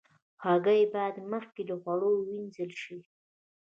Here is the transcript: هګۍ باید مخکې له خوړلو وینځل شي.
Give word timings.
هګۍ 0.45 0.81
باید 0.93 1.15
مخکې 1.31 1.61
له 1.69 1.75
خوړلو 1.81 2.11
وینځل 2.27 2.71
شي. 2.81 2.97